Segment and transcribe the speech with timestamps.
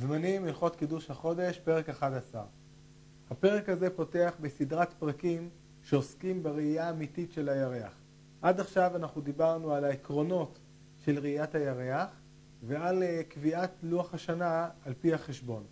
[0.00, 2.42] זמנים הלכות קידוש החודש, פרק 11.
[3.30, 5.48] הפרק הזה פותח בסדרת פרקים
[5.84, 7.92] שעוסקים בראייה האמיתית של הירח.
[8.42, 10.58] עד עכשיו אנחנו דיברנו על העקרונות
[11.04, 12.08] של ראיית הירח
[12.66, 15.62] ועל אה, קביעת לוח השנה על פי החשבון.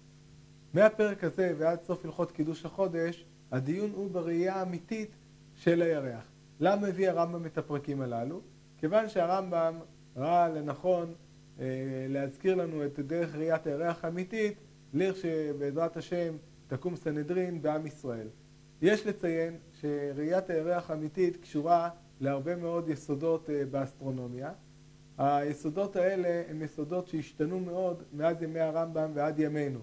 [0.74, 5.10] מהפרק הזה ועד סוף הלכות קידוש החודש, הדיון הוא בראייה האמיתית
[5.56, 6.24] של הירח.
[6.60, 8.40] למה הביא הרמב"ם את הפרקים הללו?
[8.80, 9.74] כיוון שהרמב"ם
[10.16, 11.14] ראה לנכון
[12.08, 14.54] להזכיר לנו את דרך ראיית הירח האמיתית,
[14.94, 16.34] לכשבעזרת השם
[16.68, 18.28] תקום סנהדרין בעם ישראל.
[18.82, 21.88] יש לציין שראיית הירח האמיתית קשורה
[22.20, 24.52] להרבה מאוד יסודות אה, באסטרונומיה.
[25.18, 29.78] היסודות האלה הם יסודות שהשתנו מאוד מאז ימי הרמב"ם ועד ימינו.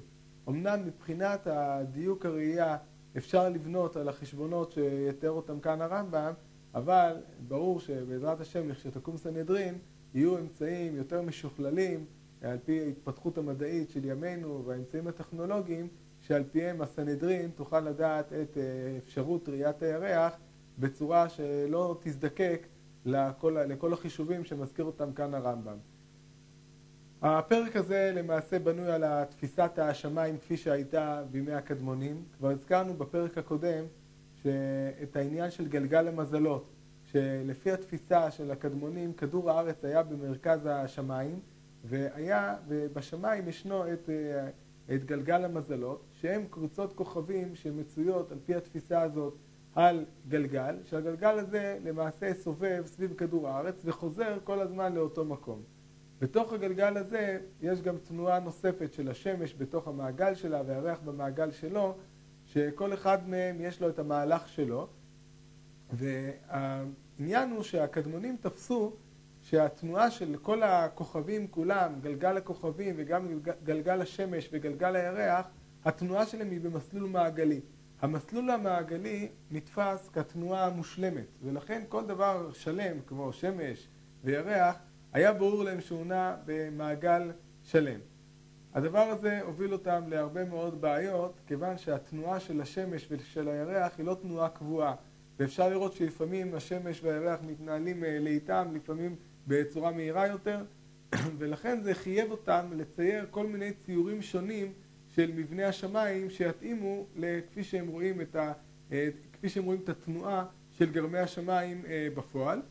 [0.50, 2.78] אמנם מבחינת הדיוק הראייה
[3.18, 6.34] אפשר לבנות על החשבונות שיתאר אותם כאן הרמב"ם,
[6.76, 7.16] אבל
[7.48, 9.76] ברור שבעזרת השם לכשתקום סנהדרין
[10.14, 12.06] יהיו אמצעים יותר משוכללים
[12.42, 15.88] על פי ההתפתחות המדעית של ימינו והאמצעים הטכנולוגיים
[16.28, 20.34] שעל פיהם הסנהדרין תוכל לדעת את אה, אפשרות ראיית הירח
[20.80, 22.62] בצורה שלא תזדקק
[23.06, 25.78] לכל, לכל החישובים שמזכיר אותם כאן הרמב"ם.
[27.22, 32.24] הפרק הזה למעשה בנוי על תפיסת השמיים כפי שהייתה בימי הקדמונים.
[32.38, 33.84] כבר הזכרנו בפרק הקודם
[35.04, 36.73] את העניין של גלגל המזלות,
[37.14, 41.40] שלפי התפיסה של הקדמונים כדור הארץ היה במרכז השמיים
[41.86, 44.10] והיה, ובשמיים ישנו את,
[44.94, 49.34] את גלגל המזלות, שהם קבוצות כוכבים שמצויות על פי התפיסה הזאת
[49.76, 55.62] על גלגל, שהגלגל הזה למעשה סובב סביב כדור הארץ וחוזר כל הזמן לאותו מקום.
[56.22, 61.96] בתוך הגלגל הזה יש גם תנועה נוספת של השמש בתוך המעגל שלה והירח במעגל שלו,
[62.46, 64.88] שכל אחד מהם יש לו את המהלך שלו,
[65.94, 68.92] והעניין הוא שהקדמונים תפסו
[69.44, 75.46] שהתנועה של כל הכוכבים כולם, גלגל הכוכבים וגם גלגל השמש וגלגל הירח,
[75.86, 77.60] התנועה שלהם היא במסלול מעגלי.
[78.02, 83.88] המסלול המעגלי נתפס כתנועה המושלמת, ולכן כל דבר שלם כמו שמש
[84.24, 84.76] וירח
[85.14, 87.32] היה ברור להם שהוא נע במעגל
[87.64, 88.00] שלם.
[88.74, 94.18] הדבר הזה הוביל אותם להרבה מאוד בעיות, כיוון שהתנועה של השמש ושל הירח היא לא
[94.22, 94.96] תנועה קבועה,
[95.40, 99.16] ואפשר לראות שלפעמים השמש והירח מתנהלים אה, לאיתם, לפעמים
[99.48, 100.64] בצורה מהירה יותר,
[101.38, 104.74] ולכן זה חייב אותם לצייר כל מיני ציורים שונים
[105.16, 108.54] של מבנה השמיים שיתאימו לכפי שהם רואים את, ה,
[108.92, 110.46] אה, כפי שהם רואים את התנועה
[110.78, 112.62] של גרמי השמיים אה, בפועל.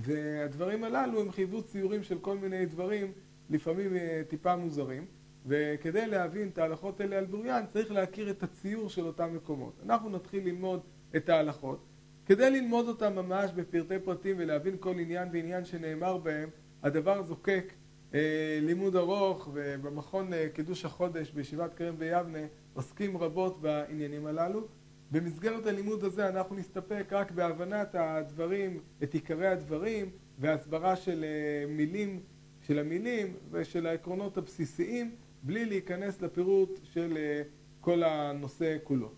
[0.00, 3.12] והדברים הללו הם חייבו ציורים של כל מיני דברים,
[3.50, 3.92] לפעמים
[4.28, 5.06] טיפה מוזרים,
[5.46, 9.72] וכדי להבין את ההלכות האלה על בוריין צריך להכיר את הציור של אותם מקומות.
[9.84, 10.80] אנחנו נתחיל ללמוד
[11.16, 11.78] את ההלכות.
[12.26, 16.48] כדי ללמוד אותם ממש בפרטי פרטים ולהבין כל עניין ועניין שנאמר בהם,
[16.82, 17.72] הדבר זוקק
[18.14, 22.38] אה, לימוד ארוך, ובמכון אה, קידוש החודש בישיבת כרם ביבנה
[22.74, 24.66] עוסקים רבות בעניינים הללו.
[25.10, 30.06] במסגרת הלימוד הזה אנחנו נסתפק רק בהבנת הדברים, את עיקרי הדברים
[30.38, 32.20] והסברה של אה, מילים,
[32.66, 37.42] של המילים ושל העקרונות הבסיסיים בלי להיכנס לפירוט של אה,
[37.80, 39.10] כל הנושא כולו.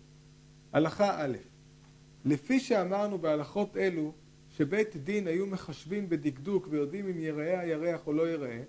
[0.73, 1.37] הלכה א'
[2.25, 4.13] לפי שאמרנו בהלכות אלו
[4.57, 8.61] שבית דין היו מחשבים בדקדוק ויודעים אם יראה הירח או לא יראה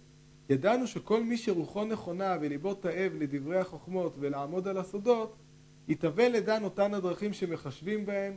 [0.50, 5.36] ידענו שכל מי שרוחו נכונה וליבו תאב לדברי החוכמות ולעמוד על הסודות
[5.88, 8.32] יתהווה לדן אותן הדרכים שמחשבים בהן,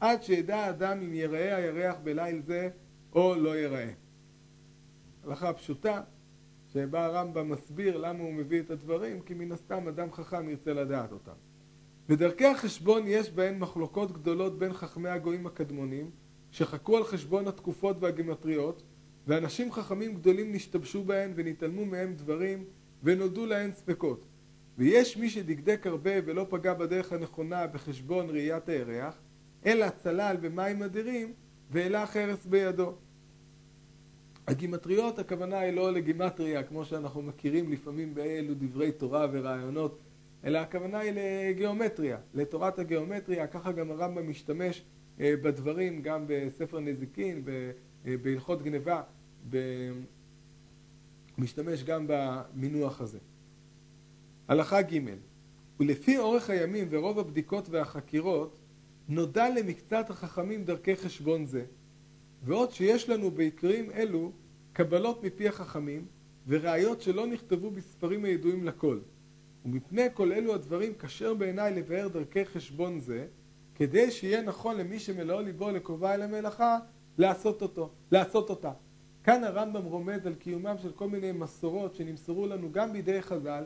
[0.00, 2.70] עד שידע האדם אם יראה הירח בליל זה
[3.12, 3.90] או לא יראה.
[5.24, 6.00] הלכה פשוטה,
[6.72, 11.12] שבה הרמב"ם מסביר למה הוא מביא את הדברים, כי מן הסתם אדם חכם ירצה לדעת
[11.12, 11.32] אותם.
[12.08, 16.10] בדרכי החשבון יש בהן מחלוקות גדולות בין חכמי הגויים הקדמונים,
[16.52, 18.82] שחקרו על חשבון התקופות והגימטריות,
[19.26, 22.64] ואנשים חכמים גדולים נשתבשו בהן ונתעלמו מהם דברים,
[23.02, 24.24] ונולדו להן ספקות.
[24.78, 29.14] ויש מי שדקדק הרבה ולא פגע בדרך הנכונה בחשבון ראיית הירח,
[29.66, 31.32] אלא צלל במים אדירים
[31.70, 32.92] והעלה חרס בידו.
[34.46, 39.98] הגימטריות הכוונה היא לא לגימטריה כמו שאנחנו מכירים לפעמים באלו דברי תורה ורעיונות
[40.44, 44.82] אלא הכוונה היא לגיאומטריה, לתורת הגיאומטריה, ככה גם הרמב"ם משתמש
[45.20, 47.42] אה, בדברים גם בספר נזיקין,
[48.06, 49.02] אה, בהלכות גניבה,
[51.38, 53.18] משתמש גם במינוח הזה.
[54.48, 54.98] הלכה ג'
[55.80, 58.58] ולפי אורך הימים ורוב הבדיקות והחקירות
[59.08, 61.64] נודע למקצת החכמים דרכי חשבון זה
[62.44, 64.32] ועוד שיש לנו בעיקרים אלו
[64.72, 66.06] קבלות מפי החכמים
[66.48, 68.98] וראיות שלא נכתבו בספרים הידועים לכל
[69.64, 73.26] ומפני כל אלו הדברים כשר בעיניי לבאר דרכי חשבון זה
[73.74, 76.78] כדי שיהיה נכון למי שמלאו ליבו לקרובה אל המלאכה
[77.18, 78.72] לעשות אותו, לעשות אותה
[79.24, 83.64] כאן הרמב"ם רומז על קיומם של כל מיני מסורות שנמסרו לנו גם בידי חז"ל,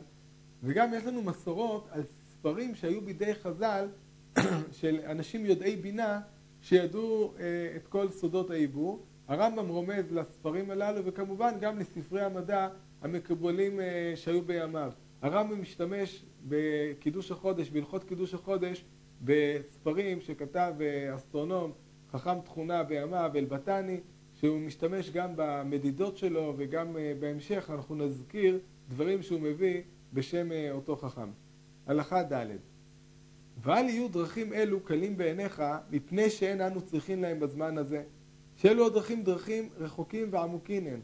[0.63, 3.87] וגם יש לנו מסורות על ספרים שהיו בידי חז"ל
[4.79, 6.21] של אנשים יודעי בינה
[6.61, 7.45] שידעו אה,
[7.75, 8.99] את כל סודות העיבור.
[9.27, 12.67] הרמב"ם רומז לספרים הללו וכמובן גם לספרי המדע
[13.01, 14.91] המקובלים אה, שהיו בימיו.
[15.21, 18.83] הרמב"ם משתמש בקידוש החודש, בהלכות קידוש החודש,
[19.25, 21.71] בספרים שכתב אה, אסטרונום
[22.11, 23.99] חכם תכונה בימיו, אלבטני,
[24.39, 29.81] שהוא משתמש גם במדידות שלו וגם אה, בהמשך אנחנו נזכיר דברים שהוא מביא
[30.13, 31.29] בשם אה, אותו חכם.
[31.87, 32.47] הלכה ד'
[33.63, 38.03] ואל יהיו דרכים אלו קלים בעיניך מפני שאין אנו צריכים להם בזמן הזה
[38.57, 40.99] שאלו הדרכים דרכים רחוקים ועמוקים הם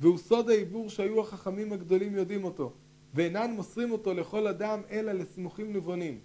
[0.00, 2.72] והוא סוד העיבור שהיו החכמים הגדולים יודעים אותו
[3.14, 6.18] ואינן מוסרים אותו לכל אדם אלא לסמוכים נבונים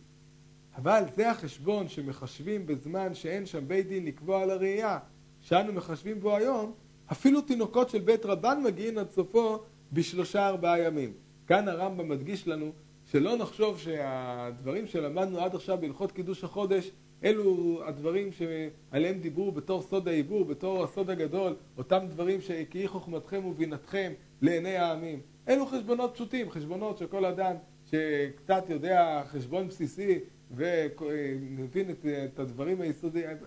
[0.76, 5.00] אבל זה החשבון שמחשבים בזמן שאין שם בית דין לקבוע על הראייה
[5.42, 6.74] שאנו מחשבים בו היום
[7.12, 9.60] אפילו תינוקות של בית רבן מגיעים עד סופו
[9.94, 11.14] בשלושה ארבעה ימים
[11.48, 12.72] כאן הרמב"ם מדגיש לנו
[13.12, 16.92] שלא נחשוב שהדברים שלמדנו עד עכשיו בהלכות קידוש החודש
[17.24, 24.14] אלו הדברים שעליהם דיברו בתור סוד העיבור, בתור הסוד הגדול, אותם דברים ש"כי חוכמתכם ובינתכם
[24.42, 25.20] לעיני העמים".
[25.50, 27.56] אלו חשבונות פשוטים, חשבונות שכל אדם
[27.86, 30.20] שקצת יודע חשבון בסיסי
[30.56, 32.82] ומבין את, את הדברים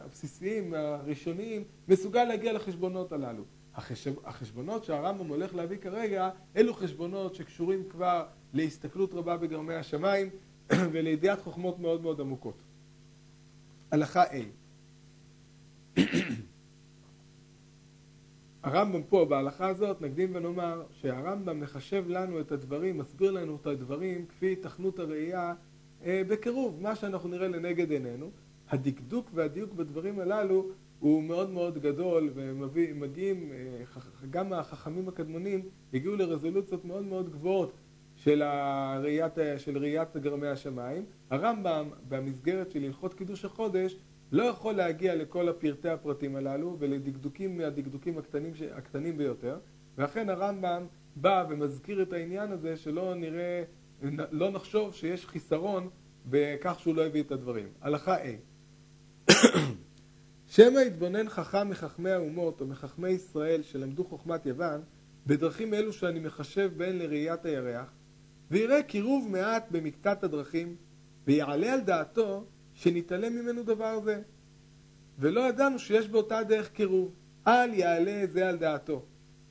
[0.00, 3.42] הבסיסיים, הראשוניים, מסוגל להגיע לחשבונות הללו.
[3.74, 8.24] החשב, החשבונות שהרמב"ם הולך להביא כרגע, אלו חשבונות שקשורים כבר
[8.54, 10.30] להסתכלות רבה בגרמי השמיים
[10.92, 12.54] ולידיעת חוכמות מאוד מאוד עמוקות.
[13.90, 14.42] הלכה A
[18.69, 24.26] הרמב"ם פה בהלכה הזאת נקדים ונאמר שהרמב"ם מחשב לנו את הדברים, מסביר לנו את הדברים
[24.29, 25.55] כפי תכנות הראייה
[26.05, 28.31] אה, בקירוב, מה שאנחנו נראה לנגד עינינו.
[28.70, 30.67] הדקדוק והדיוק בדברים הללו
[31.00, 34.00] הוא מאוד מאוד גדול ומגיעים, אה,
[34.31, 35.61] גם החכמים הקדמונים
[35.94, 37.73] הגיעו לרזולוציות מאוד מאוד גבוהות
[38.17, 41.05] של, הראיית, של ראיית גרמי השמיים.
[41.31, 43.97] הרמב"ם במסגרת של הלכות קידוש החודש
[44.32, 49.58] לא יכול להגיע לכל הפרטי הפרטים הללו ולדקדוקים מהדקדוקים הקטנים, הקטנים ביותר
[49.98, 50.86] ואכן הרמב"ם
[51.16, 53.62] בא ומזכיר את העניין הזה שלא נראה,
[54.30, 55.88] לא נחשוב שיש חיסרון
[56.26, 57.69] בכך שהוא לא הביא את הדברים.
[57.80, 58.28] הלכה A
[60.52, 64.81] שמא יתבונן חכם מחכמי האומות או מחכמי ישראל שלמדו חוכמת יוון
[65.26, 67.92] בדרכים אלו שאני מחשב בהן לראיית הירח
[68.50, 70.76] ויראה קירוב מעט במקצת הדרכים
[71.26, 72.44] ויעלה על דעתו
[72.78, 74.20] שנתעלם ממנו דבר זה.
[75.19, 77.12] ולא ידענו שיש באותה דרך קירוב.
[77.46, 79.02] אל יעלה זה על דעתו.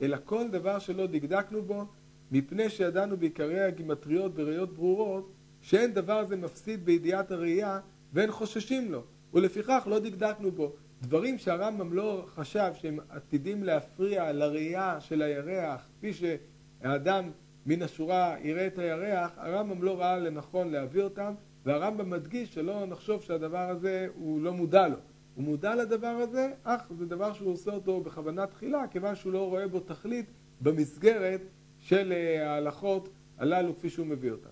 [0.01, 1.85] אלא כל דבר שלא דקדקנו בו
[2.31, 5.31] מפני שידענו בעיקרי הגימטריות בראיות ברורות
[5.61, 7.79] שאין דבר זה מפסיד בידיעת הראייה
[8.13, 9.03] ואין חוששים לו.
[9.33, 10.71] ולפיכך לא דקדקנו בו.
[11.01, 17.29] דברים שהרמב"ם לא חשב שהם עתידים להפריע לראייה של הירח כפי שהאדם
[17.65, 21.33] מן השורה יראה את הירח, הרמב"ם לא ראה לנכון להביא אותם
[21.67, 24.95] והרמב"ם מדגיש שלא נחשוב שהדבר הזה הוא לא מודע לו
[25.35, 29.49] הוא מודע לדבר הזה, אך זה דבר שהוא עושה אותו בכוונה תחילה כיוון שהוא לא
[29.49, 30.25] רואה בו תכלית
[30.61, 31.41] במסגרת
[31.79, 34.49] של אה, ההלכות הללו כפי שהוא מביא אותם.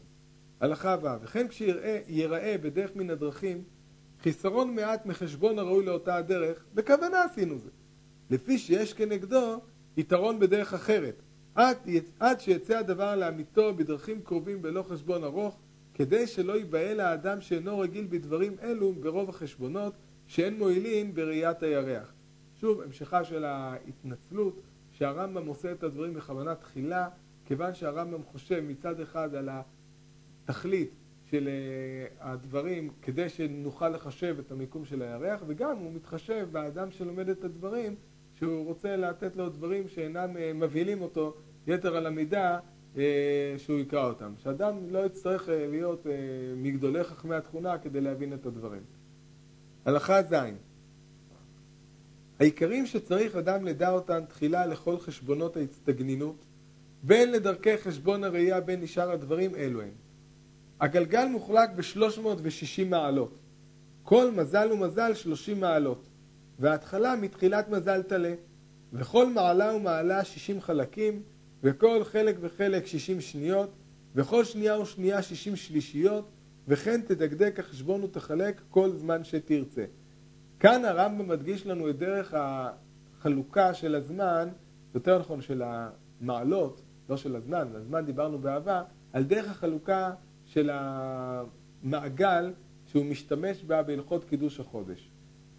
[0.60, 3.64] הלכה ו' וכן כשיראה בדרך מן הדרכים
[4.22, 7.70] חיסרון מעט מחשבון הראוי לאותה הדרך, בכוונה עשינו זה.
[8.30, 9.60] לפי שיש כנגדו
[9.98, 11.16] יתרון בדרך אחרת,
[11.56, 11.78] עד,
[12.20, 15.58] עד שיצא הדבר לאמיתו בדרכים קרובים בלא חשבון ארוך,
[15.95, 19.94] כדי שלא ייבהל האדם שאינו רגיל בדברים אלו ברוב החשבונות
[20.28, 22.14] שאין מועילים בראיית הירח.
[22.61, 24.61] שוב, המשכה של ההתנצלות
[24.97, 27.09] שהרמב"ם עושה את הדברים בכוונה תחילה,
[27.45, 29.49] כיוון שהרמב"ם חושב מצד אחד על
[30.44, 30.90] התכלית
[31.31, 37.30] של אה, הדברים כדי שנוכל לחשב את המיקום של הירח וגם הוא מתחשב באדם שלומד
[37.30, 37.95] את הדברים
[38.40, 41.33] שהוא רוצה לתת לו דברים שאינם אה, מבהילים אותו
[41.68, 42.59] יתר על המידה
[43.57, 44.31] שהוא יקרא אותם.
[44.44, 46.06] שאדם לא יצטרך להיות
[46.57, 48.81] מגדולי חכמי התכונה כדי להבין את הדברים.
[49.85, 50.35] הלכה ז'
[52.40, 56.35] העיקרים שצריך אדם לדע אותם תחילה לכל חשבונות ההצטגנינות
[57.04, 59.90] בין לדרכי חשבון הראייה בין נשאר הדברים אלו הם
[60.80, 63.31] הגלגל מוחלק ב-360 מעלות.
[64.04, 66.04] כל מזל ומזל 30 מעלות.
[66.59, 68.33] וההתחלה מתחילת מזל טלה.
[68.94, 71.21] וכל מעלה ומעלה 60 חלקים,
[71.64, 73.69] וכל חלק וחלק 60 שניות,
[74.16, 76.30] וכל שנייה ושנייה 60 שלישיות,
[76.68, 79.85] וכן תדקדק החשבון ותחלק כל זמן שתרצה.
[80.59, 84.50] כאן הרמב"ם מדגיש לנו את דרך החלוקה של הזמן,
[84.95, 88.83] יותר נכון של המעלות, לא של הזמן, הזמן דיברנו באהבה,
[89.14, 90.12] על דרך החלוקה
[90.45, 92.54] של המעגל
[92.88, 95.09] שהוא משתמש בה בהלכות קידוש החודש.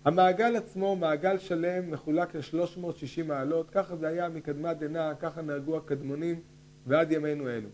[0.07, 6.41] המעגל עצמו, מעגל שלם, מחולק ל-360 מעלות, ככה זה היה מקדמת דנא, ככה נהגו הקדמונים
[6.87, 7.69] ועד ימינו אלו.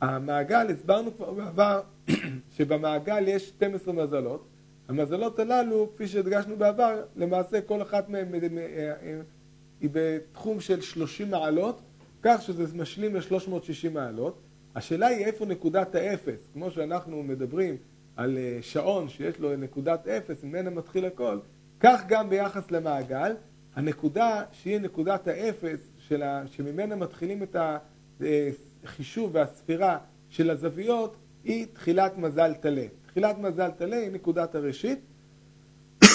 [0.00, 1.80] המעגל, הסברנו כבר בעבר
[2.56, 4.44] שבמעגל יש 12 מזלות.
[4.88, 8.28] המזלות הללו, כפי שהדגשנו בעבר, למעשה כל אחת מהן
[9.80, 11.80] היא בתחום של 30 מעלות,
[12.22, 14.38] כך שזה משלים ל-360 מעלות.
[14.74, 17.76] השאלה היא איפה נקודת האפס, כמו שאנחנו מדברים
[18.16, 21.38] על אה, שעון שיש לו נקודת אפס, ממנה מתחיל הכל,
[21.80, 23.32] כך גם ביחס למעגל,
[23.74, 25.78] הנקודה שהיא נקודת האפס,
[26.08, 27.56] שלה, שממנה מתחילים את
[28.84, 29.98] החישוב והספירה
[30.30, 32.86] של הזוויות, היא תחילת מזל טלה.
[33.06, 34.98] תחילת מזל טלה היא נקודת הראשית.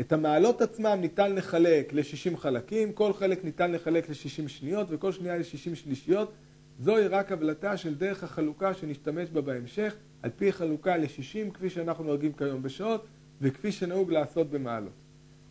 [0.00, 5.36] את המעלות עצמם ניתן לחלק ל-60 חלקים, כל חלק ניתן לחלק ל-60 שניות וכל שנייה
[5.36, 6.32] ל-60 שלישיות.
[6.80, 12.04] זוהי רק הבלטה של דרך החלוקה שנשתמש בה בהמשך, על פי חלוקה ל-60 כפי שאנחנו
[12.04, 13.06] נוהגים כיום בשעות
[13.40, 14.92] וכפי שנהוג לעשות במעלות.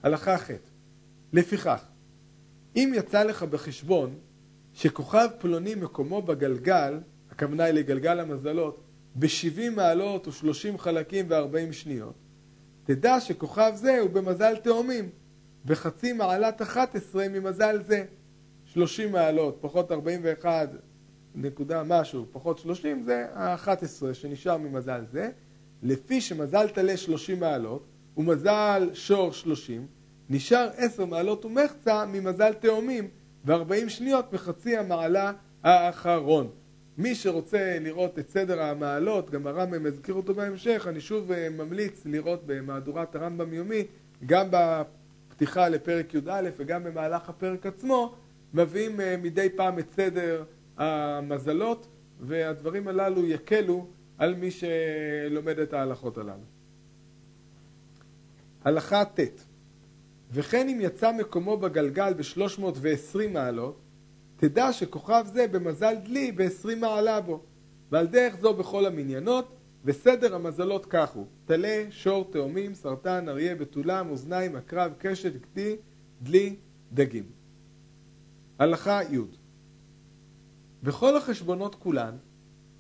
[0.04, 0.50] הלכה ח'
[1.34, 1.84] לפיכך,
[2.76, 4.14] אם יצא לך בחשבון
[4.74, 7.00] שכוכב פלוני מקומו בגלגל,
[7.32, 8.82] הכוונה היא לגלגל המזלות,
[9.20, 12.14] ב-70 מעלות ו-30 חלקים ו-40 שניות,
[12.86, 15.10] תדע שכוכב זה הוא במזל תאומים,
[15.66, 18.06] בחצי מעלת 11 ממזל זה.
[18.66, 20.70] 30 מעלות פחות 41
[21.36, 25.30] נקודה משהו פחות 30 זה ה-11 שנשאר ממזל זה,
[25.84, 27.84] לפי שמזל תלה 30 מעלות
[28.18, 29.86] ומזל שור 30,
[30.30, 33.08] נשאר 10 מעלות ומחצה ממזל תאומים
[33.46, 35.32] ו-40 שניות מחצי המעלה
[35.64, 36.48] האחרון.
[36.98, 42.02] מי שרוצה לראות את סדר המעלות, גם הרמב"ם הזכיר אותו בהמשך, אני שוב אה, ממליץ
[42.06, 43.84] לראות במהדורת הרמב"ם יומי,
[44.26, 48.16] גם בפתיחה לפרק י"א וגם במהלך הפרק עצמו,
[48.54, 50.44] מביאים אה, מדי פעם את סדר
[50.82, 51.88] המזלות,
[52.20, 56.44] והדברים הללו יקלו על מי שלומד את ההלכות הללו.
[58.64, 59.20] הלכה ט'
[60.32, 63.80] וכן אם יצא מקומו בגלגל ב-320 מעלות,
[64.38, 67.42] תדע שכוכב זה במזל דלי ב-20 מעלה בו,
[67.92, 69.48] ועל דרך זו בכל המניינות,
[69.86, 75.76] וסדר המזלות כך הוא: טלה, שור, תאומים, סרטן, אריה, בתולה, מאזניים, עקרב, קשת, גדי,
[76.22, 76.56] דלי,
[76.94, 77.26] דגים.
[78.60, 79.41] הלכה י'
[80.84, 82.16] בכל החשבונות כולן,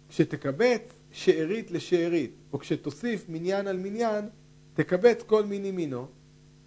[0.10, 0.82] כשתקבץ
[1.12, 4.26] שארית לשארית, או כשתוסיף מניין על מניין,
[4.74, 6.08] תקבץ כל מיני מינו,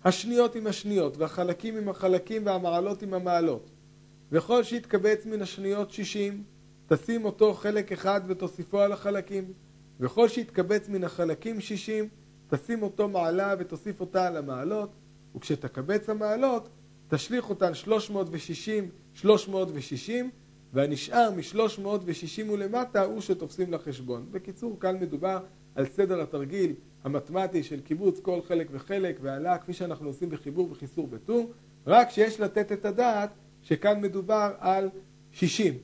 [0.05, 3.71] השניות עם השניות, והחלקים עם החלקים, והמעלות עם המעלות.
[4.33, 6.43] וכל שיתקבץ מן השניות שישים,
[6.89, 9.45] תשים אותו חלק אחד ותוסיפו על החלקים.
[10.01, 12.09] וכל שיתקבץ מן החלקים שישים,
[12.51, 14.91] תשים אותו מעלה ותוסיף אותה על המעלות,
[15.37, 16.69] וכשתקבץ המעלות,
[17.09, 20.31] תשליך אותן 360, 360,
[20.75, 24.27] והנשאר משלוש מאות ושישים ולמטה הוא שתופסים לחשבון.
[24.31, 25.39] בקיצור, כאן מדובר
[25.75, 26.73] על סדר התרגיל
[27.05, 31.53] המתמטי של קיבוץ כל חלק וחלק והעלה כפי שאנחנו עושים בחיבור וחיסור בטור,
[31.87, 33.31] רק שיש לתת את הדעת
[33.63, 34.89] שכאן מדובר על
[35.33, 35.75] שישים,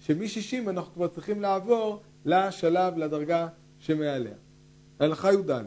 [0.00, 3.48] שמ-60 אנחנו כבר צריכים לעבור לשלב, לדרגה
[3.80, 4.34] שמעליה.
[5.00, 5.62] הלכה י"א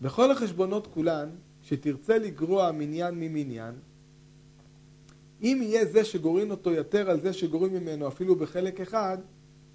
[0.00, 1.28] בכל החשבונות כולן,
[1.64, 3.74] שתרצה לגרוע מניין ממניין,
[5.42, 9.18] אם יהיה זה שגורעים אותו יותר על זה שגורעים ממנו אפילו בחלק אחד,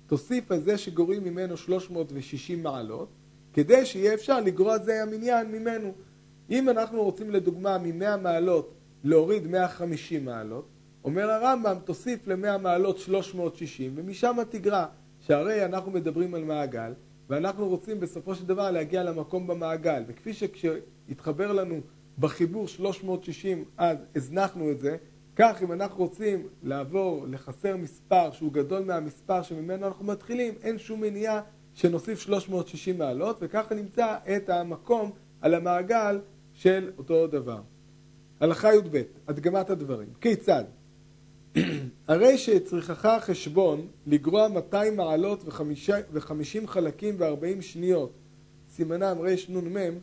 [0.07, 3.07] תוסיף על זה שגורעים ממנו 360 מעלות,
[3.53, 5.91] כדי שיהיה אפשר לגרוע זה המניין ממנו.
[6.49, 10.65] אם אנחנו רוצים לדוגמה מ-100 מעלות להוריד 150 מעלות,
[11.03, 14.85] אומר הרמב"ם תוסיף ל-100 מעלות 360 ומשם תגרע,
[15.27, 16.93] שהרי אנחנו מדברים על מעגל
[17.29, 21.79] ואנחנו רוצים בסופו של דבר להגיע למקום במעגל וכפי שכשהתחבר לנו
[22.19, 24.97] בחיבור 360 אז הזנחנו את זה
[25.35, 31.01] כך אם אנחנו רוצים לעבור לחסר מספר שהוא גדול מהמספר שממנו אנחנו מתחילים, אין שום
[31.01, 31.41] מניעה
[31.73, 35.11] שנוסיף 360 מעלות, וככה נמצא את המקום
[35.41, 36.19] על המעגל
[36.53, 37.61] של אותו דבר.
[38.39, 40.07] הלכה י"ב, הדגמת הדברים.
[40.21, 40.63] כיצד?
[42.07, 45.43] הרי שצריכך חשבון לגרוע 200 מעלות
[46.11, 48.11] ו-50 חלקים ו-40 שניות,
[48.75, 49.97] סימנם רנ"מ,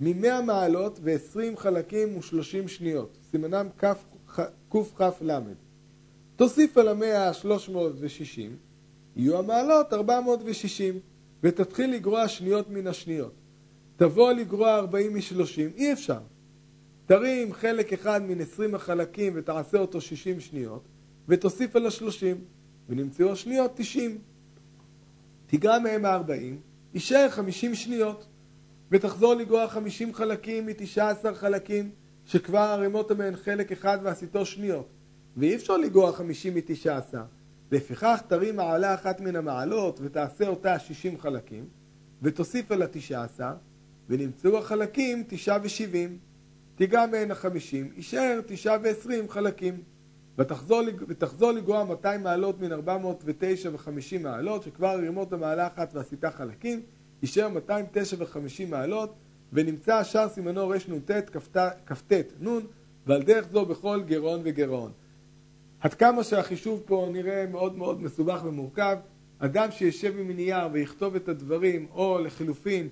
[0.00, 4.15] מ-100 מעלות ו-20 חלקים ו-30 שניות, סימנם כ'
[4.68, 5.40] קכ"ל.
[6.36, 8.40] תוסיף על המאה ה-360,
[9.16, 11.00] יהיו המעלות 460,
[11.42, 13.32] ותתחיל לגרוע שניות מן השניות.
[13.96, 16.20] תבוא לגרוע 40 מ-30, אי אפשר.
[17.06, 20.82] תרים חלק אחד מן 20 החלקים ותעשה אותו 60 שניות,
[21.28, 22.36] ותוסיף על ה-30,
[22.88, 24.18] ונמצאו השניות 90.
[25.46, 26.30] תגרע מהם ה-40,
[26.94, 28.26] יישאר 50 שניות,
[28.90, 31.90] ותחזור לגרוע 50 חלקים מ-19 חלקים,
[32.26, 34.88] שכבר ערימות מהן חלק אחד ועשיתו שניות,
[35.36, 37.22] ואי אפשר לגרוע חמישים מתשע עשר.
[37.72, 41.64] לפיכך תרים מעלה אחת מן המעלות ותעשה אותה שישים חלקים,
[42.22, 43.52] ותוסיף על התשע עשר,
[44.08, 46.18] ונמצאו החלקים תשעה ושבעים.
[46.76, 49.82] תיגע מהן החמישים, יישאר תשעה ועשרים חלקים.
[50.38, 56.30] ותחזור, ותחזור לגרוע 200 מעלות מן 409 ו-50 מעלות, שכבר הרימו את המעלה אחת ועשיתה
[56.30, 56.82] חלקים,
[57.22, 59.14] יישאר 209 ו-50 מעלות,
[59.52, 61.10] ונמצא השאר סימנו רנ"ט
[61.86, 62.12] כ"ט
[62.42, 62.48] נ',
[63.06, 64.90] ועל דרך זו בכל גירעון וגירעון.
[65.80, 68.96] עד כמה שהחישוב פה נראה מאוד מאוד מסובך ומורכב,
[69.38, 72.88] אדם שישב עם נייר ויכתוב את הדברים, או לחילופין,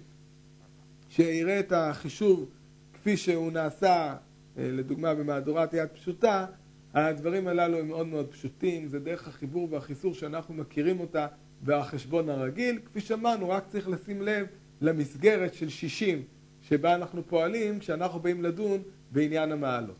[1.10, 2.46] שיראה את החישוב
[2.94, 4.16] כפי שהוא נעשה,
[4.58, 6.46] אה, לדוגמה במהדורת יד פשוטה,
[6.94, 11.26] הדברים הללו הם מאוד מאוד פשוטים, זה דרך החיבור והחיסור שאנחנו מכירים אותה
[11.62, 12.78] והחשבון הרגיל.
[12.86, 14.46] כפי שאמרנו, רק צריך לשים לב
[14.80, 16.22] למסגרת של 60
[16.68, 19.96] שבה אנחנו פועלים כשאנחנו באים לדון בעניין המעלות.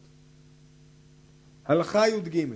[1.67, 2.47] הלכה י"ג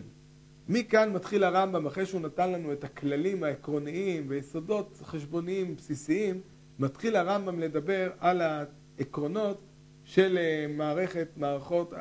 [0.69, 6.41] מכאן מתחיל הרמב"ם, אחרי שהוא נתן לנו את הכללים העקרוניים ויסודות חשבוניים בסיסיים,
[6.79, 9.61] מתחיל הרמב"ם לדבר על העקרונות
[10.05, 11.93] של אה, מערכת, מערכות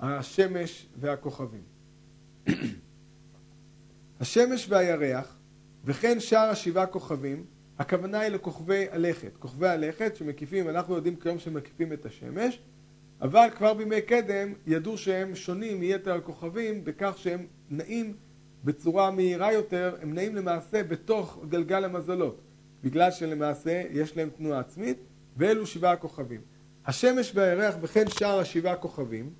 [0.00, 1.62] השמש והכוכבים.
[4.20, 5.36] השמש והירח
[5.84, 7.44] וכן שאר השבעה כוכבים,
[7.80, 9.36] הכוונה היא לכוכבי הלכת.
[9.38, 12.58] כוכבי הלכת שמקיפים, אנחנו יודעים כיום שמקיפים את השמש,
[13.20, 18.14] אבל כבר בימי קדם ידעו שהם שונים מיתר הכוכבים בכך שהם נעים
[18.64, 22.40] בצורה מהירה יותר, הם נעים למעשה בתוך גלגל המזלות,
[22.84, 24.96] בגלל שלמעשה יש להם תנועה עצמית,
[25.36, 26.40] ואלו שבעה כוכבים.
[26.86, 29.30] השמש והירח וכן שאר השבעה כוכבים,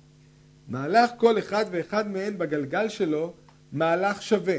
[0.67, 3.33] מהלך כל אחד ואחד מהם בגלגל שלו
[3.71, 4.57] מהלך שווה,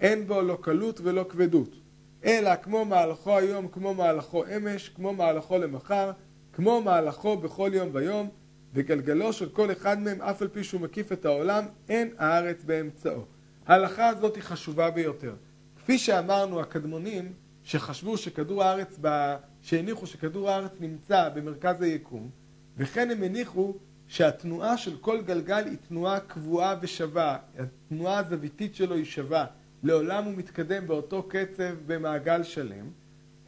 [0.00, 1.79] אין בו לא קלות ולא כבדות,
[2.24, 6.10] אלא כמו מהלכו היום, כמו מהלכו אמש, כמו מהלכו למחר,
[6.52, 8.28] כמו מהלכו בכל יום ויום,
[8.74, 13.24] וגלגלו של כל אחד מהם, אף על פי שהוא מקיף את העולם, אין הארץ באמצעו.
[13.66, 15.34] ההלכה הזאת היא חשובה ביותר.
[15.76, 17.32] כפי שאמרנו, הקדמונים
[17.64, 19.36] שחשבו שכדור הארץ, ב...
[19.62, 22.28] שהניחו שכדור הארץ נמצא במרכז היקום,
[22.76, 23.74] וכן הם הניחו
[24.08, 29.46] שהתנועה של כל גלגל היא תנועה קבועה ושווה, התנועה הזוויתית שלו היא שווה,
[29.82, 32.86] לעולם הוא מתקדם באותו קצב במעגל שלם,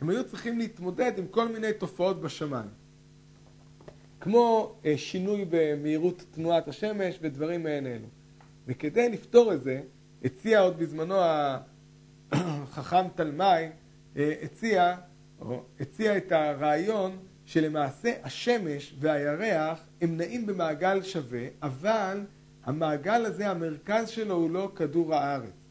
[0.01, 2.69] הם היו צריכים להתמודד עם כל מיני תופעות בשמיים.
[4.21, 8.07] כמו אה, שינוי במהירות תנועת השמש ודברים מעין אלו.
[8.67, 9.81] וכדי לפתור את זה,
[10.25, 11.15] הציע עוד בזמנו
[12.33, 13.45] החכם תלמי,
[14.17, 14.97] אה, הציע,
[15.81, 17.17] הציע את הרעיון
[17.47, 22.21] שלמעשה השמש והירח הם נעים במעגל שווה, אבל
[22.65, 25.62] המעגל הזה, המרכז שלו הוא לא כדור הארץ.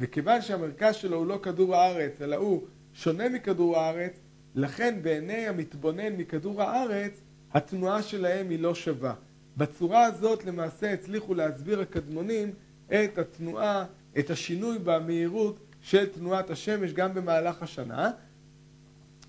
[0.00, 2.62] וכיוון שהמרכז שלו הוא לא כדור הארץ, אלא הוא
[2.94, 4.12] שונה מכדור הארץ,
[4.54, 7.12] לכן בעיני המתבונן מכדור הארץ,
[7.52, 9.14] התנועה שלהם היא לא שווה.
[9.56, 12.50] בצורה הזאת למעשה הצליחו להסביר הקדמונים
[12.86, 13.84] את התנועה,
[14.18, 18.10] את השינוי במהירות של תנועת השמש גם במהלך השנה,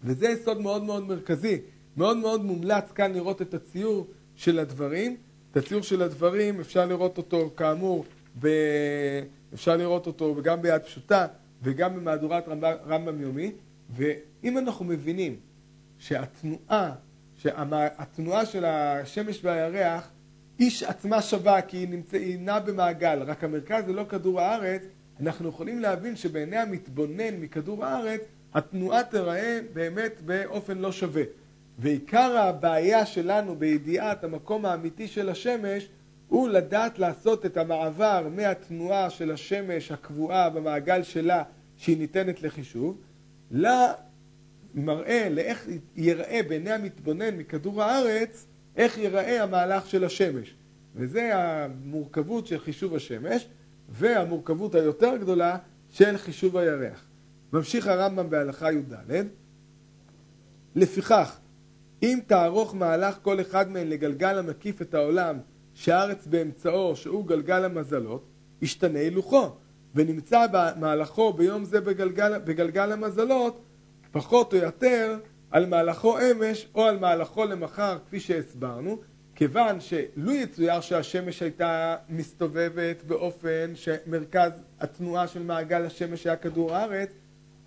[0.03, 1.61] וזה יסוד מאוד מאוד מרכזי.
[1.97, 5.17] מאוד מאוד מומלץ כאן לראות את הציור של הדברים.
[5.51, 8.05] את הציור של הדברים אפשר לראות אותו כאמור,
[8.39, 8.47] ב...
[9.53, 11.27] אפשר לראות אותו גם ביד פשוטה
[11.63, 12.43] וגם במהדורת
[12.87, 13.51] רמב"ם יומי,
[13.95, 15.35] ואם אנחנו מבינים
[15.99, 16.91] שהתנועה,
[17.37, 20.09] שהתנועה של השמש והירח
[20.59, 24.81] היא עצמה שווה כי היא, נמצא, היא נעה במעגל, רק המרכז זה לא כדור הארץ,
[25.21, 28.21] אנחנו יכולים להבין שבעיני המתבונן מכדור הארץ
[28.53, 31.23] התנועה תיראה באמת באופן לא שווה.
[31.79, 35.87] ועיקר הבעיה שלנו בידיעת המקום האמיתי של השמש
[36.31, 41.43] הוא לדעת לעשות את המעבר מהתנועה של השמש הקבועה במעגל שלה
[41.77, 43.01] שהיא ניתנת לחישוב
[43.51, 50.53] למראה, לאיך ייראה בעיני המתבונן מכדור הארץ איך ייראה המהלך של השמש
[50.95, 53.47] וזה המורכבות של חישוב השמש
[53.89, 55.57] והמורכבות היותר גדולה
[55.91, 57.03] של חישוב הירח.
[57.53, 59.25] ממשיך הרמב"ם בהלכה י"ד
[60.75, 61.37] לפיכך
[62.03, 65.37] אם תערוך מהלך כל אחד מהן לגלגל המקיף את העולם
[65.75, 68.23] שהארץ באמצעו, שהוא גלגל המזלות,
[68.61, 69.49] ישתנה הילוכו,
[69.95, 73.61] ונמצא במהלכו ביום זה בגלגל, בגלגל המזלות,
[74.11, 75.17] פחות או יותר
[75.51, 78.97] על מהלכו אמש או על מהלכו למחר, כפי שהסברנו,
[79.35, 87.09] כיוון שלו יצויר שהשמש הייתה מסתובבת באופן שמרכז התנועה של מעגל השמש היה כדור הארץ,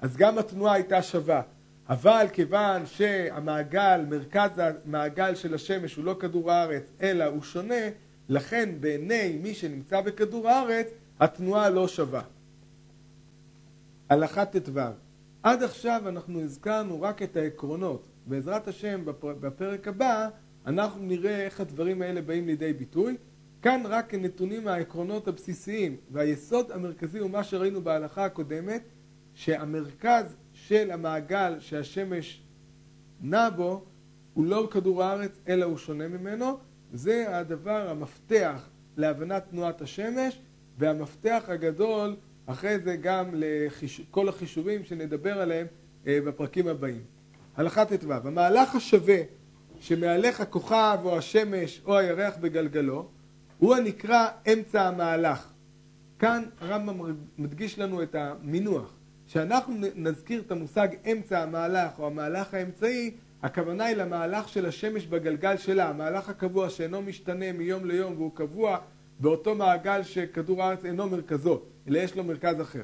[0.01, 1.43] אז גם התנועה הייתה שווה.
[1.89, 7.85] אבל כיוון שהמעגל, מרכז המעגל של השמש הוא לא כדור הארץ אלא הוא שונה,
[8.29, 10.87] לכן בעיני מי שנמצא בכדור הארץ
[11.21, 12.23] התנועה לא שווה.
[14.09, 14.81] הלכה ט"ו
[15.43, 18.03] עד עכשיו אנחנו הזכרנו רק את העקרונות.
[18.27, 20.29] בעזרת השם בפרק הבא
[20.67, 23.17] אנחנו נראה איך הדברים האלה באים לידי ביטוי.
[23.63, 28.83] כאן רק נתונים מהעקרונות הבסיסיים והיסוד המרכזי הוא מה שראינו בהלכה הקודמת
[29.35, 30.37] שהמרכז
[30.69, 32.41] של המעגל שהשמש
[33.21, 33.85] נע בו
[34.35, 36.59] הוא לא כדור הארץ, אלא הוא שונה ממנו.
[36.93, 40.39] זה הדבר, המפתח להבנת תנועת השמש,
[40.79, 45.67] והמפתח הגדול אחרי זה גם לכל החישובים שנדבר עליהם
[46.05, 47.03] בפרקים הבאים.
[47.57, 49.19] הלכה ט"ו: המהלך השווה
[49.81, 53.09] שמהלך הכוכב או השמש או הירח בגלגלו
[53.59, 55.49] הוא הנקרא אמצע המהלך.
[56.19, 58.93] כאן הרמב"ם מדגיש לנו את המינוח.
[59.35, 63.11] כשאנחנו נזכיר את המושג אמצע המהלך או המהלך האמצעי,
[63.43, 68.79] הכוונה היא למהלך של השמש בגלגל שלה, המהלך הקבוע שאינו משתנה מיום ליום והוא קבוע
[69.21, 72.83] באותו מעגל שכדור הארץ אינו מרכזו, אלא יש לו מרכז אחר.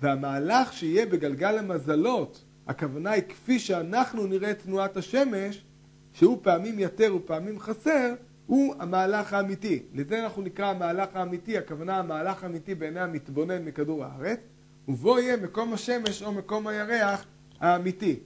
[0.00, 5.64] והמהלך שיהיה בגלגל המזלות, הכוונה היא כפי שאנחנו נראה את תנועת השמש,
[6.12, 8.14] שהוא פעמים יתר ופעמים חסר,
[8.46, 9.82] הוא המהלך האמיתי.
[9.94, 14.40] לזה אנחנו נקרא המהלך האמיתי, הכוונה המהלך האמיתי בעיני המתבונן מכדור הארץ,
[14.88, 17.24] ובו יהיה מקום השמש או מקום הירח
[17.60, 18.16] האמיתי.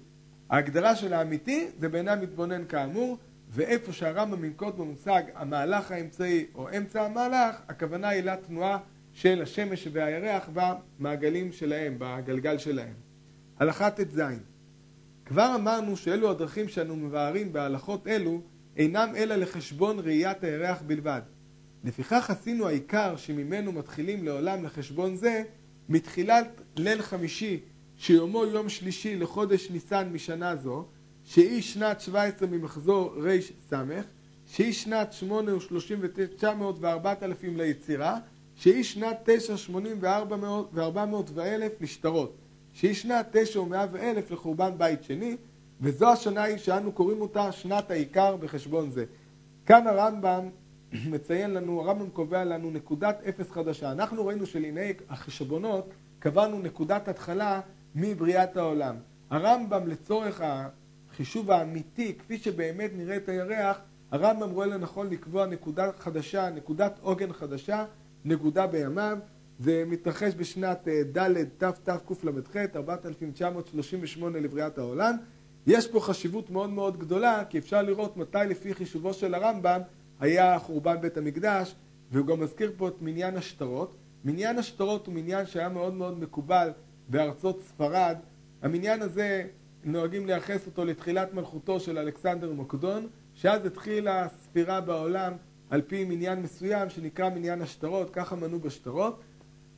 [0.50, 3.18] ההגדרה של האמיתי זה בעיני המתבונן כאמור,
[3.50, 8.78] ואיפה שהרמב"ם ינקוט במושג המהלך האמצעי או אמצע המהלך, הכוונה היא לתנועה
[9.12, 12.94] של השמש והירח במעגלים שלהם, בגלגל שלהם.
[13.58, 14.20] הלכה ט"ז
[15.24, 18.40] כבר אמרנו שאלו הדרכים שאנו מבארים בהלכות אלו
[18.76, 21.20] אינם אלא לחשבון ראיית הירח בלבד.
[21.84, 25.42] לפיכך עשינו העיקר שממנו מתחילים לעולם לחשבון זה
[25.88, 27.60] מתחילת ליל חמישי
[27.98, 30.84] שיומו יום שלישי לחודש ניסן משנה זו
[31.24, 33.72] שהיא שנת 17 ממחזור רס'
[34.46, 38.18] שהיא שנת 8 ושלושים ותשע מאות וארבעת אלפים ליצירה
[38.56, 42.36] שהיא שנת 9 שמונים וארבע מאות ואלף לשטרות
[42.74, 45.36] שהיא שנת 9 ומאה ואלף לחורבן בית שני
[45.80, 49.04] וזו השנה היא שאנו קוראים אותה שנת העיקר בחשבון זה.
[49.66, 50.48] כאן הרמב"ם
[51.10, 53.92] מציין לנו, הרמב"ם קובע לנו נקודת אפס חדשה.
[53.92, 57.60] אנחנו ראינו שלעיני החשבונות קבענו נקודת התחלה
[57.94, 58.96] מבריאת העולם.
[59.30, 63.78] הרמב"ם לצורך החישוב האמיתי, כפי שבאמת נראה את הירח,
[64.10, 67.84] הרמב"ם רואה לנכון לקבוע נקודה חדשה, נקודת עוגן חדשה,
[68.24, 69.18] נקודה בימיו.
[69.58, 75.16] זה מתרחש בשנת ד' תתקל"ח, 4938 לבריאת העולם.
[75.66, 79.80] יש פה חשיבות מאוד מאוד גדולה, כי אפשר לראות מתי לפי חישובו של הרמב"ם
[80.22, 81.74] היה חורבן בית המקדש,
[82.12, 83.94] והוא גם מזכיר פה את מניין השטרות.
[84.24, 86.70] מניין השטרות הוא מניין שהיה מאוד מאוד מקובל
[87.08, 88.16] בארצות ספרד.
[88.62, 89.44] המניין הזה,
[89.84, 95.32] נוהגים לייחס אותו לתחילת מלכותו של אלכסנדר מוקדון, שאז התחילה ספירה בעולם
[95.70, 99.20] על פי מניין מסוים שנקרא מניין השטרות, ככה מנו בשטרות.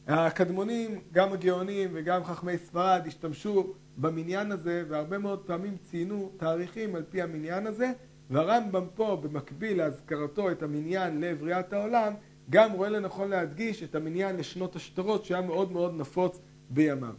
[0.06, 7.02] הקדמונים, גם הגאונים וגם חכמי ספרד השתמשו במניין הזה והרבה מאוד פעמים ציינו תאריכים על
[7.10, 7.92] פי המניין הזה
[8.30, 12.12] והרמב"ם פה במקביל להזכרתו את המניין לבריאת העולם
[12.50, 16.38] גם רואה לנכון להדגיש את המניין לשנות השטרות שהיה מאוד מאוד נפוץ
[16.70, 17.14] בימיו.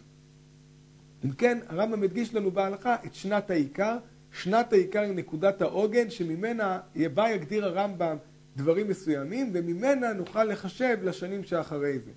[1.26, 3.98] אם כן הרמב"ם מדגיש לנו בהלכה את שנת העיקר
[4.36, 6.80] שנת העיקר היא נקודת העוגן שממנה
[7.14, 8.18] בה יגדיר הרמב"ם
[8.58, 12.12] דברים מסוימים וממנה נוכל לחשב לשנים שאחרי זה.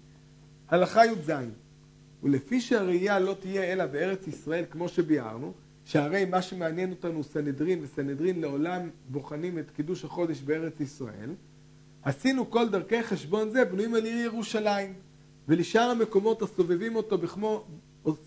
[0.68, 1.32] הלכה י"ז
[2.22, 5.52] ולפי שהראייה לא תהיה אלא בארץ ישראל כמו שביארנו
[5.88, 11.30] שהרי מה שמעניין אותנו סנהדרין וסנהדרין לעולם בוחנים את קידוש החודש בארץ ישראל
[12.02, 14.92] עשינו כל דרכי חשבון זה בנויים על עיר ירושלים
[15.48, 17.64] ולשאר המקומות הסובבים אותו בכמו,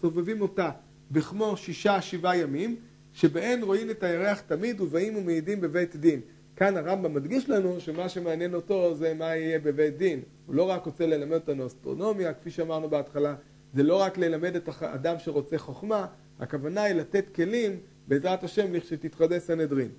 [0.02, 0.70] סובבים אותה
[1.12, 2.76] בכמו שישה שבעה ימים
[3.14, 6.20] שבהן רואים את הירח תמיד ובאים ומעידים בבית דין.
[6.56, 10.22] כאן הרמב"ם מדגיש לנו שמה שמעניין אותו זה מה יהיה בבית דין.
[10.46, 13.36] הוא לא רק רוצה ללמד אותנו אסטרונומיה כפי שאמרנו בהתחלה
[13.74, 16.08] זה לא רק ללמד את האדם שרוצה חוכמה
[16.42, 17.78] הכוונה היא לתת כלים
[18.08, 19.90] בעזרת השם לכשתתחדש סנהדרין.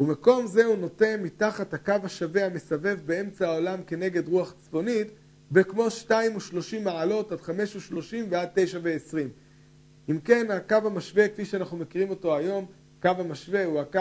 [0.00, 5.08] ומקום זה הוא נוטה מתחת הקו השווה המסבב באמצע העולם כנגד רוח צפונית
[5.52, 9.28] בכמו שתיים ושלושים מעלות עד חמש ושלושים ועד תשע ועשרים.
[10.10, 12.66] אם כן הקו המשווה כפי שאנחנו מכירים אותו היום,
[13.02, 14.00] קו המשווה הוא הקו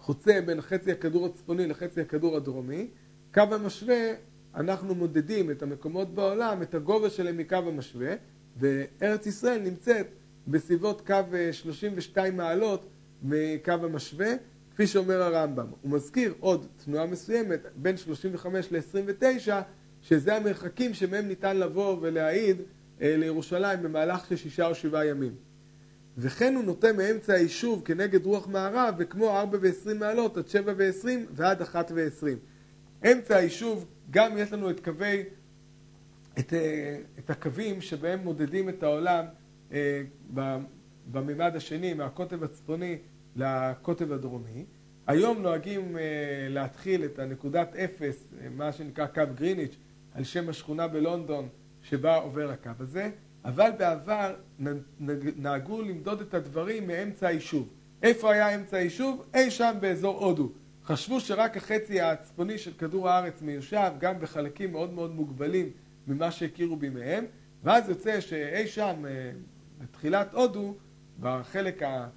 [0.00, 2.86] שחוצה בין חצי הכדור הצפוני לחצי הכדור הדרומי.
[3.34, 4.12] קו המשווה
[4.54, 8.14] אנחנו מודדים את המקומות בעולם, את הגובה שלהם מקו המשווה
[8.60, 10.06] וארץ ישראל נמצאת
[10.48, 11.14] בסביבות קו
[11.52, 12.88] 32 מעלות
[13.22, 14.32] מקו המשווה,
[14.74, 15.66] כפי שאומר הרמב"ם.
[15.82, 19.52] הוא מזכיר עוד תנועה מסוימת בין 35 ל-29,
[20.02, 22.56] שזה המרחקים שמהם ניתן לבוא ולהעיד
[23.00, 25.32] לירושלים במהלך של שישה או שבעה ימים.
[26.18, 31.06] וכן הוא נוטה מאמצע היישוב כנגד רוח מערב וכמו 4 ו-20 מעלות עד 7 ו-20
[31.32, 32.26] ועד 1 ו-20.
[33.12, 35.22] אמצע היישוב גם יש לנו את קווי
[36.38, 36.52] את,
[37.18, 39.24] את הקווים שבהם מודדים את העולם
[41.12, 42.96] בממד השני, מהקוטב הצפוני
[43.36, 44.64] לקוטב הדרומי.
[45.06, 45.96] היום נוהגים
[46.48, 48.24] להתחיל את הנקודת אפס,
[48.56, 49.76] מה שנקרא קו גריניץ',
[50.14, 51.48] על שם השכונה בלונדון
[51.82, 53.10] שבה עובר הקו הזה,
[53.44, 54.34] אבל בעבר
[55.36, 57.68] נהגו למדוד את הדברים מאמצע היישוב.
[58.02, 59.24] איפה היה אמצע היישוב?
[59.34, 60.52] אי שם באזור הודו.
[60.84, 65.70] חשבו שרק החצי הצפוני של כדור הארץ מיושב, גם בחלקים מאוד מאוד מוגבלים
[66.06, 67.24] ממה שהכירו בימיהם,
[67.62, 69.04] ואז יוצא שאי שם,
[69.80, 70.74] בתחילת הודו,
[71.20, 72.08] בחלק, ה...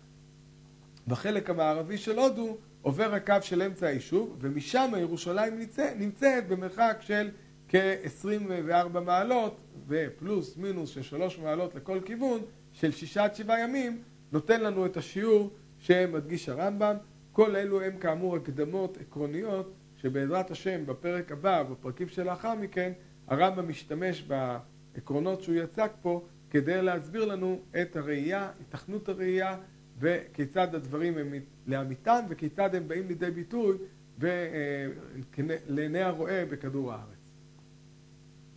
[1.07, 5.59] בחלק המערבי של הודו, עובר הקו של אמצע היישוב, ומשם ירושלים
[5.99, 7.29] נמצאת במרחק של
[7.69, 12.41] כ-24 מעלות, ופלוס מינוס של 3 מעלות לכל כיוון,
[12.73, 16.95] של 6 עד 7 ימים, נותן לנו את השיעור שמדגיש הרמב"ם.
[17.31, 22.91] כל אלו הם כאמור הקדמות עקרוניות, שבעזרת השם בפרק הבא, בפרקים שלאחר מכן,
[23.27, 29.57] הרמב"ם משתמש בעקרונות שהוא יצק פה, כדי להסביר לנו את הראייה, התכנות הראייה,
[29.99, 31.33] וכיצד הדברים הם
[31.67, 33.77] לאמיתם, וכיצד הם באים לידי ביטוי
[35.67, 37.14] לעיני הרועה בכדור הארץ.